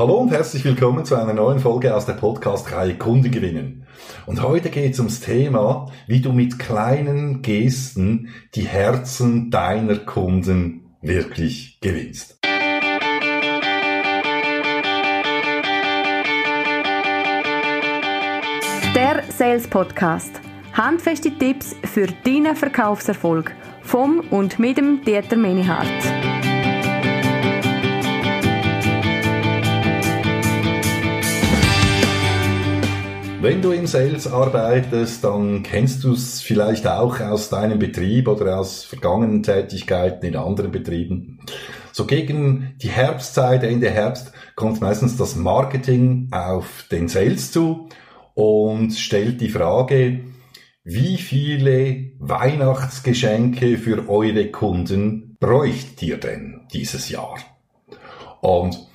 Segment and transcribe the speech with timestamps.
[0.00, 3.86] Hallo und herzlich willkommen zu einer neuen Folge aus der Podcast-Reihe Kunden gewinnen.
[4.24, 10.96] Und heute geht es ums Thema, wie du mit kleinen Gesten die Herzen deiner Kunden
[11.02, 12.38] wirklich gewinnst.
[18.94, 20.40] Der Sales Podcast.
[20.72, 26.09] Handfeste Tipps für deinen Verkaufserfolg vom und mit dem Dieter Menihardt.
[33.42, 38.60] Wenn du im Sales arbeitest, dann kennst du es vielleicht auch aus deinem Betrieb oder
[38.60, 41.40] aus vergangenen Tätigkeiten in anderen Betrieben.
[41.90, 47.88] So gegen die Herbstzeit, Ende Herbst, kommt meistens das Marketing auf den Sales zu
[48.34, 50.20] und stellt die Frage,
[50.84, 57.38] wie viele Weihnachtsgeschenke für eure Kunden bräucht ihr denn dieses Jahr?
[58.42, 58.86] Und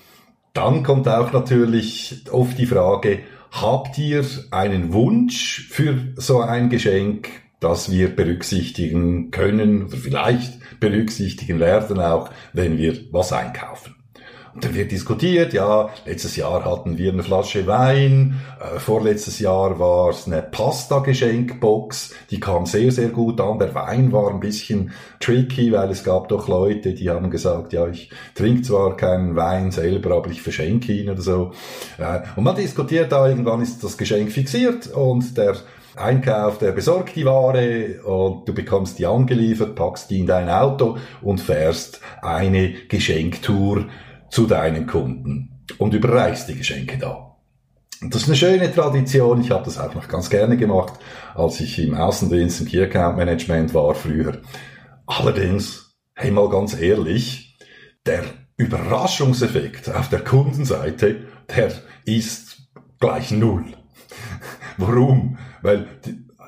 [0.54, 3.22] dann kommt auch natürlich oft die Frage,
[3.62, 7.30] Habt ihr einen Wunsch für so ein Geschenk,
[7.62, 13.95] das wir berücksichtigen können oder vielleicht berücksichtigen werden auch, wenn wir was einkaufen?
[14.56, 19.80] Und dann wird diskutiert, ja, letztes Jahr hatten wir eine Flasche Wein, äh, vorletztes Jahr
[19.80, 23.60] war es eine Pasta-Geschenkbox, die kam sehr, sehr gut an.
[23.60, 27.86] Der Wein war ein bisschen tricky, weil es gab doch Leute, die haben gesagt, ja,
[27.90, 31.52] ich trinke zwar keinen Wein selber, aber ich verschenke ihn oder so.
[31.98, 35.58] Äh, und man diskutiert da, irgendwann ist das Geschenk fixiert und der
[35.98, 40.98] Einkauf, der besorgt die Ware und du bekommst die angeliefert, packst die in dein Auto
[41.22, 43.86] und fährst eine Geschenktour
[44.36, 47.38] zu deinen Kunden und überreichst die Geschenke da.
[48.02, 49.40] Und das ist eine schöne Tradition.
[49.40, 50.96] Ich habe das auch noch ganz gerne gemacht,
[51.34, 54.42] als ich im Außendienst im Key Account Management war früher.
[55.06, 57.58] Allerdings, hey mal ganz ehrlich,
[58.06, 58.26] der
[58.58, 61.72] Überraschungseffekt auf der Kundenseite, der
[62.04, 62.58] ist
[63.00, 63.64] gleich null.
[64.78, 65.38] Warum?
[65.62, 65.88] Weil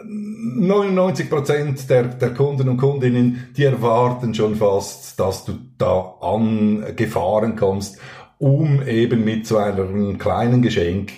[0.03, 7.55] 99 Prozent der, der Kunden und Kundinnen, die erwarten schon fast, dass du da angefahren
[7.55, 7.97] kommst,
[8.37, 11.13] um eben mit so einem kleinen Geschenk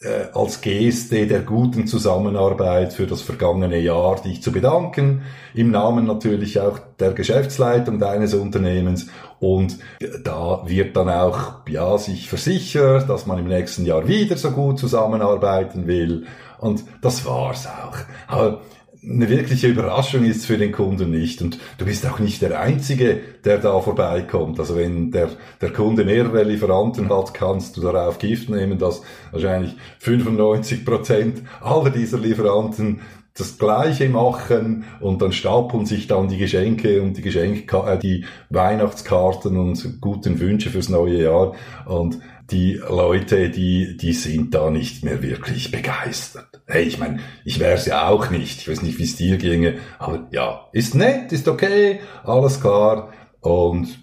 [0.00, 5.22] äh, als Geste der guten Zusammenarbeit für das vergangene Jahr dich zu bedanken,
[5.54, 9.08] im Namen natürlich auch der Geschäftsleitung deines Unternehmens.
[9.40, 9.78] Und
[10.22, 14.78] da wird dann auch ja sich versichert, dass man im nächsten Jahr wieder so gut
[14.78, 16.26] zusammenarbeiten will
[16.60, 17.96] und das war's auch.
[18.26, 18.62] Aber
[19.02, 21.40] eine wirkliche Überraschung ist für den Kunden nicht.
[21.40, 24.58] Und du bist auch nicht der Einzige, der da vorbeikommt.
[24.58, 25.30] Also wenn der,
[25.60, 31.90] der Kunde mehrere Lieferanten hat, kannst du darauf Gift nehmen, dass wahrscheinlich 95 Prozent aller
[31.90, 33.00] dieser Lieferanten
[33.34, 38.24] das Gleiche machen und dann stapeln sich dann die Geschenke und die Geschenk äh, die
[38.50, 41.54] Weihnachtskarten und guten Wünsche fürs neue Jahr
[41.86, 42.18] und
[42.50, 46.62] die Leute, die, die sind da nicht mehr wirklich begeistert.
[46.66, 48.60] Hey, ich meine, ich wär's ja auch nicht.
[48.60, 53.12] Ich weiß nicht, wie es dir ginge, aber ja, ist nett, ist okay, alles klar
[53.40, 53.98] und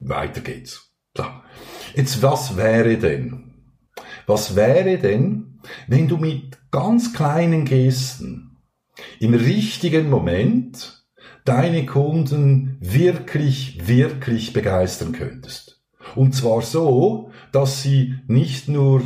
[0.00, 0.92] weiter geht's.
[1.16, 1.24] So.
[1.94, 3.54] Jetzt, was wäre denn?
[4.26, 8.58] Was wäre denn, wenn du mit ganz kleinen Gesten
[9.18, 11.06] im richtigen Moment
[11.44, 15.81] deine Kunden wirklich, wirklich begeistern könntest?
[16.14, 19.02] Und zwar so, dass sie nicht nur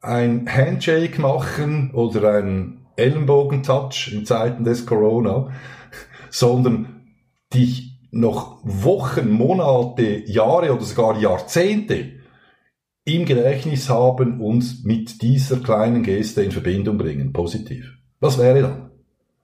[0.00, 5.50] ein Handshake machen oder ein Ellenbogentouch in Zeiten des Corona,
[6.30, 7.02] sondern
[7.54, 12.20] dich noch Wochen, Monate, Jahre oder sogar Jahrzehnte
[13.04, 17.98] im Gedächtnis haben und mit dieser kleinen Geste in Verbindung bringen, positiv.
[18.20, 18.90] Was wäre dann?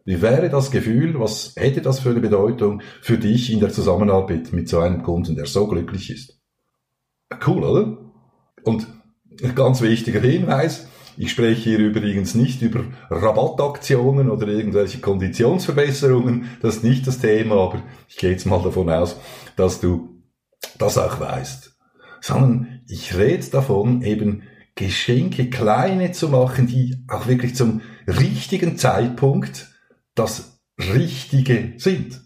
[0.05, 1.19] Wie wäre das Gefühl?
[1.19, 5.35] Was hätte das für eine Bedeutung für dich in der Zusammenarbeit mit so einem Kunden,
[5.35, 6.38] der so glücklich ist?
[7.47, 7.99] Cool, oder?
[8.65, 8.87] Und
[9.55, 16.85] ganz wichtiger Hinweis, ich spreche hier übrigens nicht über Rabattaktionen oder irgendwelche Konditionsverbesserungen, das ist
[16.85, 19.17] nicht das Thema, aber ich gehe jetzt mal davon aus,
[19.57, 20.23] dass du
[20.79, 21.77] das auch weißt.
[22.21, 24.43] Sondern ich rede davon, eben
[24.75, 29.75] Geschenke kleine zu machen, die auch wirklich zum richtigen Zeitpunkt
[30.15, 32.21] das Richtige sind.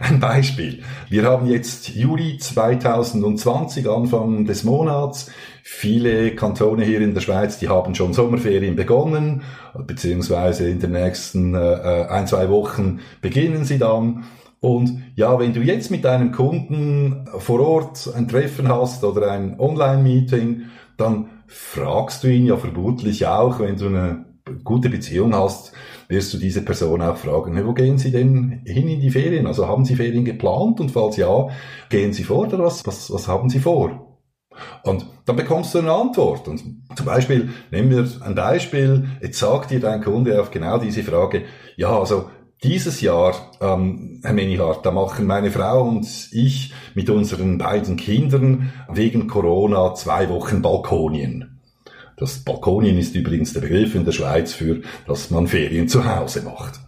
[0.00, 0.82] Ein Beispiel.
[1.08, 5.30] Wir haben jetzt Juli 2020, Anfang des Monats.
[5.62, 9.42] Viele Kantone hier in der Schweiz, die haben schon Sommerferien begonnen,
[9.86, 14.24] beziehungsweise in den nächsten äh, äh, ein, zwei Wochen beginnen sie dann.
[14.60, 19.58] Und ja, wenn du jetzt mit deinem Kunden vor Ort ein Treffen hast oder ein
[19.58, 20.62] Online-Meeting,
[20.96, 24.24] dann fragst du ihn ja vermutlich auch, wenn du eine
[24.64, 25.72] gute Beziehung hast,
[26.08, 29.46] wirst du diese Person auch fragen, wo gehen Sie denn hin in die Ferien?
[29.46, 30.80] Also haben Sie Ferien geplant?
[30.80, 31.48] Und falls ja,
[31.88, 34.06] gehen Sie vor oder was, was, was haben Sie vor?
[34.82, 36.48] Und dann bekommst du eine Antwort.
[36.48, 36.62] Und
[36.94, 41.44] zum Beispiel, nehmen wir ein Beispiel, jetzt sagt dir dein Kunde auf genau diese Frage,
[41.76, 42.30] ja, also
[42.62, 48.72] dieses Jahr, ähm, Herr Menihardt, da machen meine Frau und ich mit unseren beiden Kindern
[48.90, 51.55] wegen Corona zwei Wochen Balkonien.
[52.16, 56.42] Das Balkonien ist übrigens der Begriff in der Schweiz für, dass man Ferien zu Hause
[56.42, 56.80] macht.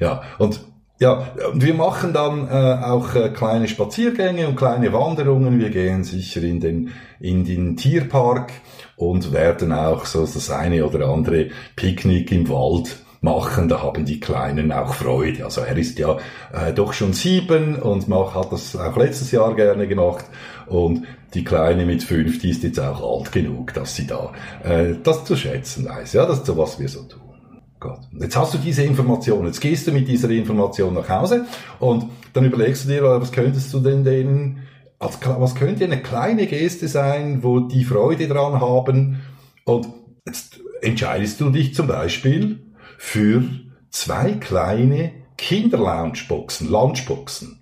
[0.00, 0.60] Ja, und
[0.98, 5.58] ja, wir machen dann äh, auch äh, kleine Spaziergänge und kleine Wanderungen.
[5.58, 6.90] Wir gehen sicher in den,
[7.20, 8.50] in den Tierpark
[8.96, 13.68] und werden auch so das eine oder andere Picknick im Wald machen.
[13.68, 15.44] Da haben die Kleinen auch Freude.
[15.44, 16.16] Also er ist ja
[16.52, 20.24] äh, doch schon sieben und mach, hat das auch letztes Jahr gerne gemacht.
[20.68, 21.04] Und
[21.34, 24.32] die Kleine mit fünf, die ist jetzt auch alt genug, dass sie da
[24.64, 26.14] äh, das zu schätzen weiß.
[26.14, 27.20] Ja, das ist so, was wir so tun.
[27.78, 28.00] Gott.
[28.18, 31.44] Jetzt hast du diese Information, jetzt gehst du mit dieser Information nach Hause
[31.78, 34.62] und dann überlegst du dir, was könntest du denn denen,
[34.98, 39.20] als, was könnte eine kleine Geste sein, wo die Freude dran haben
[39.64, 39.88] und
[40.26, 42.60] jetzt entscheidest du dich zum Beispiel
[42.96, 43.44] für
[43.90, 47.60] zwei kleine Kinderloungeboxen, Lunchboxen,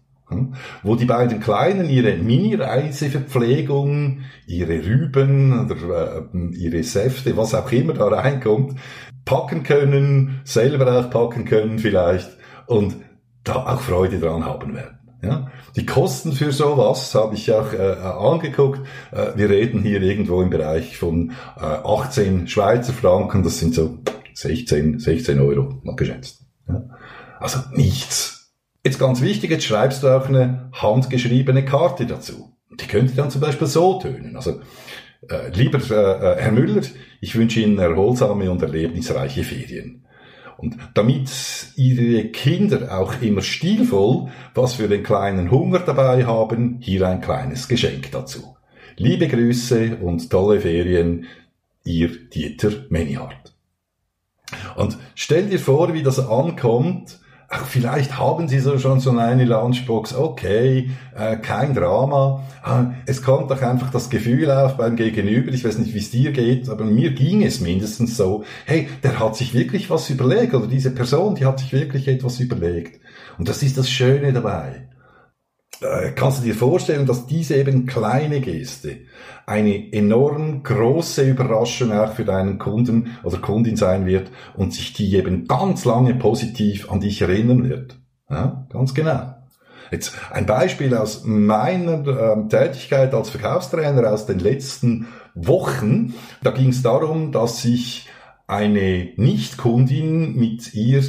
[0.83, 7.93] wo die beiden Kleinen ihre Mini-Reiseverpflegung, ihre Rüben oder äh, ihre Säfte, was auch immer
[7.93, 8.79] da reinkommt,
[9.25, 12.31] packen können, selber auch packen können vielleicht
[12.67, 12.97] und
[13.45, 14.99] da auch Freude dran haben werden.
[15.23, 15.51] Ja?
[15.77, 18.81] Die Kosten für sowas habe ich auch äh, angeguckt.
[19.13, 23.99] Äh, wir reden hier irgendwo im Bereich von äh, 18 Schweizer Franken, das sind so
[24.35, 26.45] 16, 16 Euro mal geschätzt.
[26.69, 26.83] Ja?
[27.39, 28.44] Also nichts.
[28.85, 32.53] Jetzt ganz wichtig, jetzt schreibst du auch eine handgeschriebene Karte dazu.
[32.71, 34.37] Die könnte dann zum Beispiel so tönen.
[34.37, 34.61] Also
[35.31, 36.83] äh, lieber äh, Herr Müller,
[37.23, 40.05] ich wünsche Ihnen erholsame und erlebnisreiche Ferien.
[40.59, 41.31] Und damit
[41.77, 47.69] Ihre Kinder auch immer stilvoll was für den kleinen Hunger dabei haben, hier ein kleines
[47.69, 48.57] Geschenk dazu.
[48.97, 51.25] Liebe Grüße und tolle Ferien,
[51.85, 53.55] Ihr Dieter Menihardt.
[54.77, 57.19] Und stell dir vor, wie das ankommt,
[57.55, 62.43] ach, vielleicht haben Sie so schon so eine Lunchbox, okay, äh, kein Drama.
[62.63, 66.11] Ah, es kommt doch einfach das Gefühl auf beim Gegenüber, ich weiß nicht, wie es
[66.11, 70.55] dir geht, aber mir ging es mindestens so, hey, der hat sich wirklich was überlegt,
[70.55, 73.01] oder diese Person, die hat sich wirklich etwas überlegt.
[73.39, 74.89] Und das ist das Schöne dabei.
[75.85, 78.99] Äh, kannst du dir vorstellen, dass diese eben kleine Geste
[79.47, 85.15] eine enorm große Überraschung auch für deinen Kunden oder Kundin sein wird und sich die
[85.15, 87.99] eben ganz lange positiv an dich erinnern wird.
[88.31, 89.35] Ja, ganz genau.
[89.91, 96.15] Jetzt ein Beispiel aus meiner äh, Tätigkeit als Verkaufstrainer aus den letzten Wochen.
[96.43, 98.09] Da ging es darum, dass ich
[98.47, 101.03] eine Nicht-Kundin mit ihr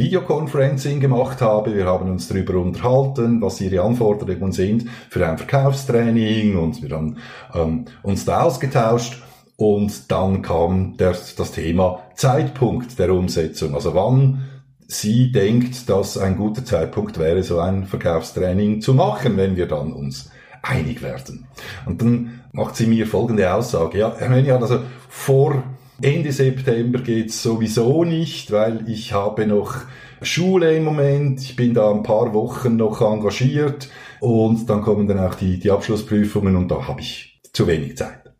[0.00, 1.74] Videoconferencing gemacht habe.
[1.74, 7.16] Wir haben uns darüber unterhalten, was ihre Anforderungen sind für ein Verkaufstraining und wir haben
[7.54, 9.22] ähm, uns da ausgetauscht.
[9.56, 13.74] Und dann kam der, das Thema Zeitpunkt der Umsetzung.
[13.74, 14.48] Also wann
[14.88, 19.92] sie denkt, dass ein guter Zeitpunkt wäre, so ein Verkaufstraining zu machen, wenn wir dann
[19.92, 20.30] uns
[20.62, 21.46] einig werden.
[21.84, 23.98] Und dann macht sie mir folgende Aussage.
[23.98, 25.62] Ja, Herr Menian, also vor
[26.02, 29.76] Ende September geht's sowieso nicht, weil ich habe noch
[30.22, 31.40] Schule im Moment.
[31.40, 33.88] Ich bin da ein paar Wochen noch engagiert
[34.20, 38.32] und dann kommen dann auch die, die Abschlussprüfungen und da habe ich zu wenig Zeit.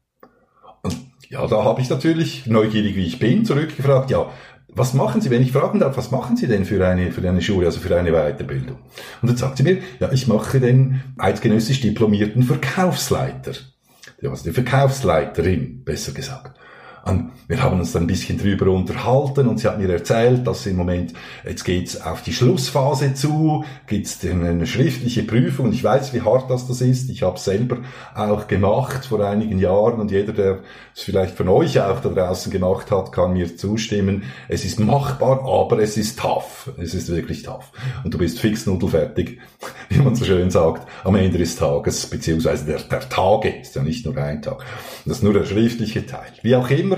[0.83, 0.97] Und
[1.29, 4.31] ja, da habe ich natürlich, neugierig wie ich bin, zurückgefragt, ja,
[4.73, 7.43] was machen Sie, wenn ich fragen darf, was machen Sie denn für eine, für eine
[7.43, 8.79] Schule, also für eine Weiterbildung?
[9.21, 13.53] Und dann sagt sie mir, ja, ich mache den eidgenössisch diplomierten Verkaufsleiter.
[14.23, 16.57] Also die Verkaufsleiterin, besser gesagt.
[17.05, 20.67] Und wir haben uns dann ein bisschen drüber unterhalten und sie hat mir erzählt, dass
[20.67, 21.15] im Moment,
[21.47, 26.51] jetzt geht's auf die Schlussphase zu, gibt's eine schriftliche Prüfung und ich weiß, wie hart
[26.51, 27.11] das das ist.
[27.11, 27.79] Ich habe selber
[28.15, 30.61] auch gemacht vor einigen Jahren und jeder, der
[30.95, 34.25] es vielleicht von euch auch da draußen gemacht hat, kann mir zustimmen.
[34.49, 36.71] Es ist machbar, aber es ist tough.
[36.79, 37.73] Es ist wirklich tough.
[38.05, 39.39] Und du bist fix nudelfertig,
[39.89, 43.83] wie man so schön sagt, am Ende des Tages, beziehungsweise der, der Tage, ist ja
[43.83, 44.65] nicht nur ein Tag.
[45.05, 46.33] Das ist nur der schriftliche Teil.
[46.43, 46.90] Wie auch immer,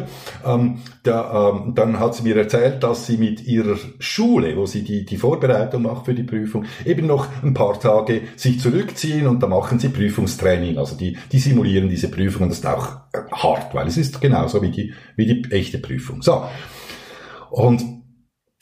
[0.44, 4.82] ähm, da, ähm, dann hat sie mir erzählt, dass sie mit ihrer Schule, wo sie
[4.82, 9.42] die, die Vorbereitung macht für die Prüfung, eben noch ein paar Tage sich zurückziehen und
[9.42, 10.78] da machen sie Prüfungstraining.
[10.78, 14.20] Also die, die simulieren diese Prüfung und das ist auch äh, hart, weil es ist
[14.20, 16.22] genauso wie die, wie die echte Prüfung.
[16.22, 16.44] So.
[17.50, 17.82] Und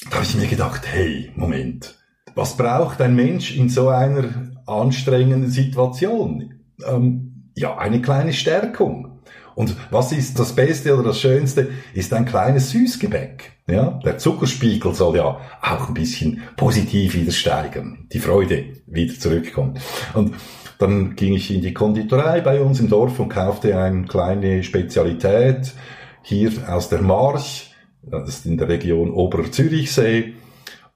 [0.08, 1.96] da habe ich mir gedacht, hey, Moment,
[2.34, 6.54] was braucht ein Mensch in so einer anstrengenden Situation?
[6.86, 9.18] Ähm, ja, eine kleine Stärkung.
[9.54, 11.68] Und was ist das Beste oder das Schönste?
[11.92, 13.52] Ist ein kleines Süßgebäck.
[13.68, 19.80] Ja, der Zuckerspiegel soll ja auch ein bisschen positiv wieder steigern, die Freude wieder zurückkommt.
[20.14, 20.34] Und
[20.80, 25.74] Dann ging ich in die Konditorei bei uns im Dorf und kaufte eine kleine Spezialität
[26.22, 30.32] hier aus der March, das ist in der Region Oberzürichsee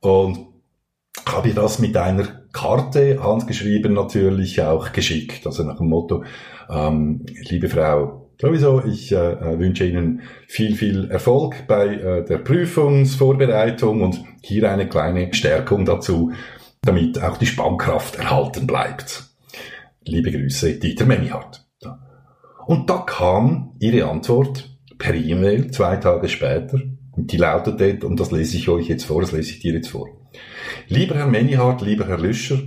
[0.00, 0.46] und
[1.26, 5.46] habe das mit einer Karte, handgeschrieben natürlich, auch geschickt.
[5.46, 6.24] Also nach dem Motto,
[6.70, 12.38] ähm, liebe Frau, sowieso, ich äh, äh, wünsche Ihnen viel, viel Erfolg bei äh, der
[12.38, 16.32] Prüfungsvorbereitung und hier eine kleine Stärkung dazu,
[16.80, 19.24] damit auch die Spannkraft erhalten bleibt.
[20.06, 21.66] Liebe Grüße, Dieter Menihardt.
[22.66, 26.78] Und da kam ihre Antwort per E-Mail zwei Tage später.
[27.16, 30.08] Die lautete, und das lese ich euch jetzt vor, das lese ich dir jetzt vor.
[30.88, 32.58] Lieber Herr Menihardt, lieber Herr Lüscher,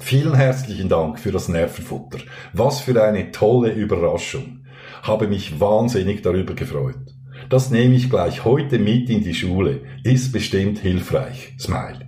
[0.00, 2.18] vielen herzlichen Dank für das Nervenfutter.
[2.52, 4.66] Was für eine tolle Überraschung.
[5.02, 7.16] Habe mich wahnsinnig darüber gefreut.
[7.48, 9.80] Das nehme ich gleich heute mit in die Schule.
[10.04, 11.54] Ist bestimmt hilfreich.
[11.58, 12.06] Smile.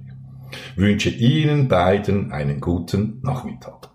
[0.76, 3.90] Wünsche Ihnen beiden einen guten Nachmittag.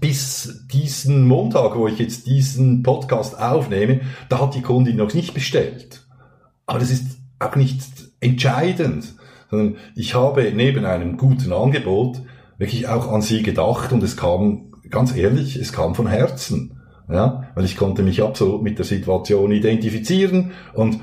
[0.00, 5.34] Bis diesen Montag, wo ich jetzt diesen Podcast aufnehme, da hat die Kundin noch nicht
[5.34, 6.06] bestellt.
[6.64, 7.82] Aber das ist auch nicht
[8.20, 9.17] entscheidend
[9.50, 12.22] sondern ich habe neben einem guten Angebot
[12.58, 16.74] wirklich auch an sie gedacht und es kam, ganz ehrlich, es kam von Herzen.
[17.10, 21.00] Ja, weil ich konnte mich absolut mit der Situation identifizieren und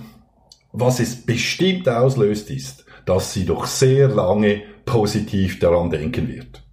[0.71, 6.63] was es bestimmt auslöst ist, dass sie doch sehr lange positiv daran denken wird.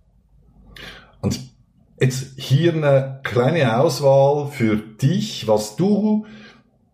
[1.23, 1.41] Und
[1.99, 6.27] jetzt hier eine kleine Auswahl für dich, was du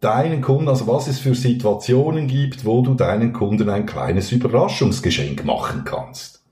[0.00, 5.44] deinen Kunden, also was es für Situationen gibt, wo du deinen Kunden ein kleines Überraschungsgeschenk
[5.44, 6.44] machen kannst.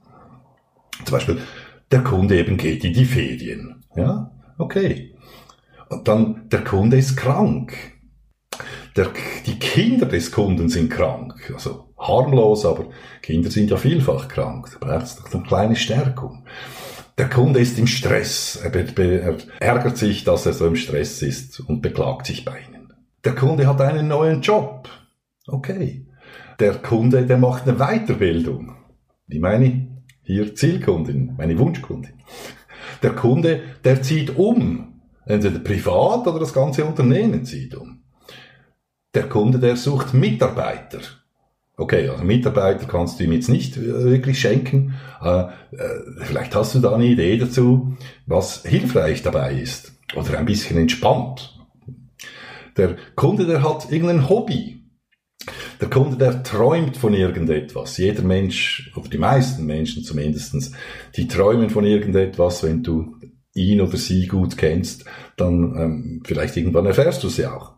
[1.05, 1.41] Zum Beispiel,
[1.91, 3.83] der Kunde eben geht in die Ferien.
[3.95, 5.15] Ja, okay.
[5.89, 7.73] Und dann, der Kunde ist krank.
[8.95, 9.09] Der,
[9.45, 11.51] die Kinder des Kunden sind krank.
[11.53, 12.87] Also harmlos, aber
[13.21, 14.69] Kinder sind ja vielfach krank.
[14.73, 16.43] Da braucht es doch eine kleine Stärkung.
[17.17, 18.59] Der Kunde ist im Stress.
[18.61, 22.76] Er, er ärgert sich, dass er so im Stress ist und beklagt sich bei Ihnen.
[23.27, 24.87] Der Kunde hat einen neuen Job.
[25.47, 26.07] Okay.
[26.61, 28.77] Der Kunde, der macht eine Weiterbildung.
[29.27, 30.01] Wie meine?
[30.23, 32.13] Hier Zielkundin, meine Wunschkundin.
[33.03, 35.01] Der Kunde, der zieht um.
[35.25, 38.05] Entweder privat oder das ganze Unternehmen zieht um.
[39.13, 40.99] Der Kunde, der sucht Mitarbeiter.
[41.75, 44.93] Okay, also Mitarbeiter kannst du ihm jetzt nicht wirklich schenken.
[45.21, 45.49] Äh, äh,
[46.21, 49.91] vielleicht hast du da eine Idee dazu, was hilfreich dabei ist.
[50.15, 51.56] Oder ein bisschen entspannt.
[52.77, 54.83] Der Kunde, der hat irgendein Hobby.
[55.79, 57.97] Der Kunde, der träumt von irgendetwas.
[57.97, 60.71] Jeder Mensch, oder die meisten Menschen zumindestens,
[61.15, 62.63] die träumen von irgendetwas.
[62.63, 63.15] Wenn du
[63.53, 65.05] ihn oder sie gut kennst,
[65.35, 67.73] dann ähm, vielleicht irgendwann erfährst du sie auch.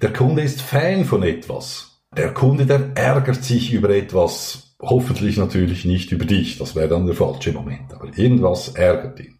[0.00, 2.02] Der Kunde ist Fan von etwas.
[2.16, 7.06] Der Kunde, der ärgert sich über etwas, hoffentlich natürlich nicht über dich, das wäre dann
[7.06, 9.38] der falsche Moment, aber irgendwas ärgert ihn.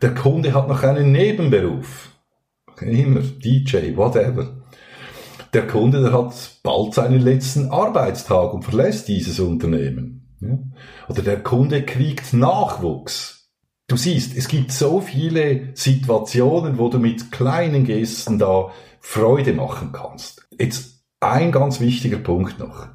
[0.00, 2.11] Der Kunde hat noch einen Nebenberuf
[2.88, 4.62] immer, DJ, whatever.
[5.52, 10.36] Der Kunde, der hat bald seinen letzten Arbeitstag und verlässt dieses Unternehmen.
[10.40, 10.58] Ja?
[11.08, 13.50] Oder der Kunde kriegt Nachwuchs.
[13.86, 18.70] Du siehst, es gibt so viele Situationen, wo du mit kleinen Gesten da
[19.00, 20.46] Freude machen kannst.
[20.58, 22.88] Jetzt ein ganz wichtiger Punkt noch.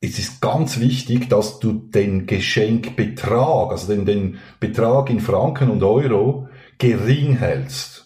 [0.00, 5.82] Es ist ganz wichtig, dass du den Geschenkbetrag, also den, den Betrag in Franken und
[5.82, 6.48] Euro
[6.78, 7.97] gering hältst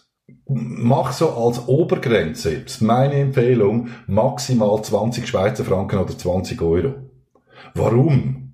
[0.55, 6.93] mach so als Obergrenze, das meine Empfehlung, maximal 20 Schweizer Franken oder 20 Euro.
[7.73, 8.53] Warum?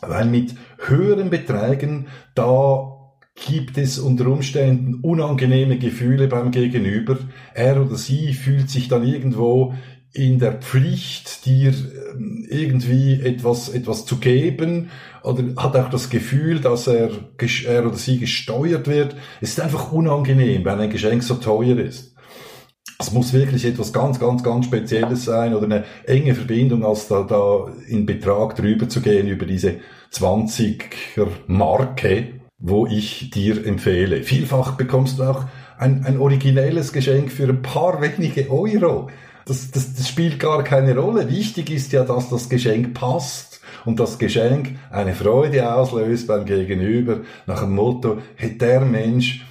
[0.00, 2.90] Weil mit höheren Beträgen, da
[3.34, 7.18] gibt es unter Umständen unangenehme Gefühle beim Gegenüber.
[7.52, 9.74] Er oder sie fühlt sich dann irgendwo
[10.14, 11.74] in der Pflicht, dir
[12.14, 14.90] ähm, irgendwie etwas, etwas zu geben
[15.24, 17.10] oder hat auch das Gefühl, dass er,
[17.66, 19.16] er oder sie gesteuert wird.
[19.40, 22.14] Es ist einfach unangenehm, wenn ein Geschenk so teuer ist.
[23.00, 27.24] Es muss wirklich etwas ganz, ganz, ganz Spezielles sein oder eine enge Verbindung, als da,
[27.24, 29.80] da in Betrag drüber zu gehen über diese
[30.12, 34.22] 20er Marke, wo ich dir empfehle.
[34.22, 39.08] Vielfach bekommst du auch ein, ein originelles Geschenk für ein paar wenige Euro.
[39.46, 41.28] Das, das, das spielt gar keine Rolle.
[41.28, 47.20] Wichtig ist ja, dass das Geschenk passt und das Geschenk eine Freude auslöst beim Gegenüber
[47.46, 49.44] nach dem Motto, hey, der Mensch,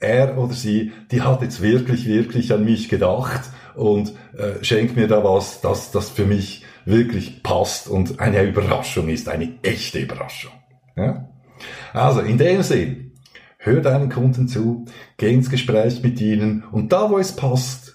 [0.00, 3.42] er oder sie, die hat jetzt wirklich, wirklich an mich gedacht
[3.76, 9.08] und äh, schenkt mir da was, das, das für mich wirklich passt und eine Überraschung
[9.08, 10.52] ist, eine echte Überraschung.
[10.96, 11.28] Ja?
[11.92, 13.12] Also in dem Sinn,
[13.58, 17.87] hör deinen Kunden zu, geh ins Gespräch mit ihnen und da, wo es passt,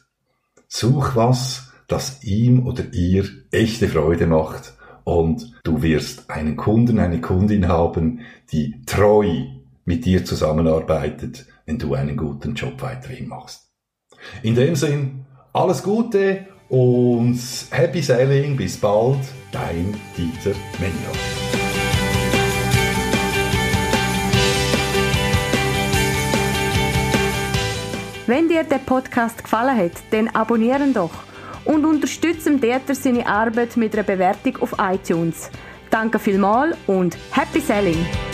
[0.76, 7.22] Such was, das ihm oder ihr echte Freude macht und du wirst einen Kunden, eine
[7.22, 9.46] Kundin haben, die treu
[9.86, 13.70] mit dir zusammenarbeitet, wenn du einen guten Job weiterhin machst.
[14.42, 17.40] In dem Sinn, alles Gute und
[17.70, 19.20] Happy Sailing, bis bald,
[19.52, 21.63] dein Dieter Menier.
[28.26, 31.12] Wenn dir der Podcast gefallen hat, dann abonnieren doch
[31.66, 35.50] und unterstützen Dieter seine Arbeit mit einer Bewertung auf iTunes.
[35.90, 38.33] Danke vielmals und Happy Selling!